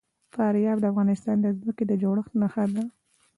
فاریاب 0.33 0.77
د 0.81 0.85
افغانستان 0.91 1.37
د 1.41 1.47
ځمکې 1.59 1.83
د 1.87 1.91
جوړښت 2.01 2.31
نښه 2.41 2.65
ده. 2.75 2.83